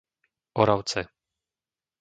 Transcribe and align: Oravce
Oravce 0.63 1.01